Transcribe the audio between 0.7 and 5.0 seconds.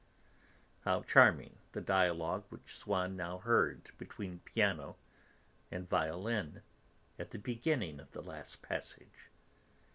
How charming the dialogue which Swann now heard between piano